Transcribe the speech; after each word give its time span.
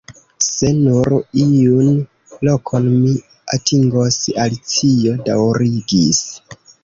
"Se 0.43 0.69
nur 0.77 1.11
iun 1.41 1.91
lokon 2.47 2.87
mi 3.03 3.13
atingos," 3.57 4.17
Alicio 4.47 5.15
daŭrigis. 5.31 6.25